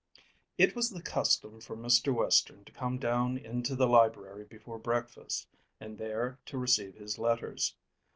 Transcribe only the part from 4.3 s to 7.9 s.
before breakfast, and there to receive his letters.